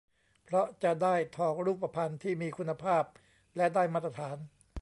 [0.43, 3.03] เพราะจะได้ทองรูปพรรณที่มีคุณภาพ
[3.55, 4.37] และได้มาตรฐาน